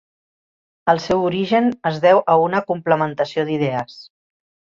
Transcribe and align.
El 0.93 1.01
seu 1.03 1.21
origen 1.25 1.67
es 1.91 2.01
deu 2.07 2.23
a 2.35 2.39
una 2.47 2.63
complementació 2.71 3.47
d'idees. 3.51 4.01